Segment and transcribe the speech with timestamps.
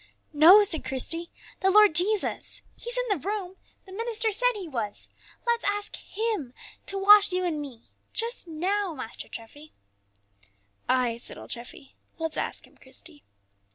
[0.33, 1.29] "No," said Christie,
[1.59, 2.63] "the Lord Jesus.
[2.75, 5.09] He's in the room, the minister said He was.
[5.45, 6.55] Let's ask Him
[6.87, 9.73] to wash you and me, just now, Master Treffy."
[10.89, 13.23] "Ay!" said old Treffy, "let's ask Him, Christie."